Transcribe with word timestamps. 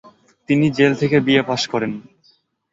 তিনি 0.49 0.65
জেল 0.77 0.91
থেকে 1.01 1.17
বি 1.25 1.33
এ 1.35 1.43
পাস 1.49 1.61
করেন। 1.71 1.91